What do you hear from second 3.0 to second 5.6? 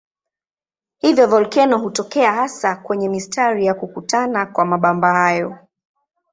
mistari ya kukutana kwa mabamba hayo.